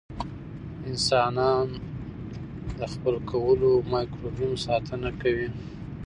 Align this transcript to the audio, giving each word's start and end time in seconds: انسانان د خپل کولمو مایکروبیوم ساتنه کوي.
انسانان 0.89 1.67
د 2.77 2.79
خپل 2.93 3.15
کولمو 3.29 3.75
مایکروبیوم 3.91 4.53
ساتنه 4.65 5.09
کوي. 5.21 5.47